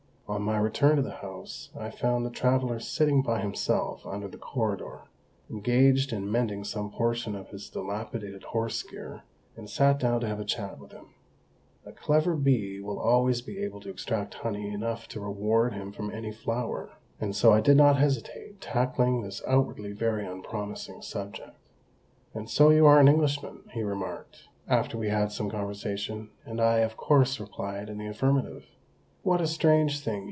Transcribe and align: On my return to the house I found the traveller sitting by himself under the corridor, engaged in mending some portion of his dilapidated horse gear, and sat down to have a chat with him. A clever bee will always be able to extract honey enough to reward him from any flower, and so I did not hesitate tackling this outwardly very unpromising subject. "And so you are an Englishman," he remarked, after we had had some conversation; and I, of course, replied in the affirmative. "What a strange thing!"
On 0.27 0.43
my 0.43 0.57
return 0.57 0.95
to 0.95 1.01
the 1.01 1.11
house 1.17 1.71
I 1.77 1.89
found 1.89 2.25
the 2.25 2.29
traveller 2.29 2.79
sitting 2.79 3.21
by 3.21 3.41
himself 3.41 4.05
under 4.05 4.29
the 4.29 4.37
corridor, 4.37 5.01
engaged 5.49 6.13
in 6.13 6.31
mending 6.31 6.63
some 6.63 6.89
portion 6.89 7.35
of 7.35 7.49
his 7.49 7.69
dilapidated 7.69 8.43
horse 8.43 8.81
gear, 8.81 9.23
and 9.57 9.69
sat 9.69 9.99
down 9.99 10.21
to 10.21 10.27
have 10.29 10.39
a 10.39 10.45
chat 10.45 10.79
with 10.79 10.93
him. 10.93 11.07
A 11.85 11.91
clever 11.91 12.33
bee 12.37 12.79
will 12.79 12.97
always 12.97 13.41
be 13.41 13.57
able 13.57 13.81
to 13.81 13.89
extract 13.89 14.35
honey 14.35 14.71
enough 14.71 15.05
to 15.09 15.19
reward 15.19 15.73
him 15.73 15.91
from 15.91 16.09
any 16.09 16.31
flower, 16.31 16.91
and 17.19 17.35
so 17.35 17.51
I 17.51 17.59
did 17.59 17.75
not 17.75 17.97
hesitate 17.97 18.61
tackling 18.61 19.21
this 19.23 19.41
outwardly 19.45 19.91
very 19.91 20.25
unpromising 20.25 21.01
subject. 21.01 21.57
"And 22.33 22.49
so 22.49 22.69
you 22.69 22.85
are 22.85 23.01
an 23.01 23.09
Englishman," 23.09 23.63
he 23.73 23.83
remarked, 23.83 24.47
after 24.65 24.97
we 24.97 25.09
had 25.09 25.19
had 25.19 25.31
some 25.33 25.49
conversation; 25.49 26.29
and 26.45 26.61
I, 26.61 26.77
of 26.77 26.95
course, 26.95 27.37
replied 27.37 27.89
in 27.89 27.97
the 27.97 28.07
affirmative. 28.07 28.65
"What 29.23 29.41
a 29.41 29.45
strange 29.45 29.99
thing!" 29.99 30.19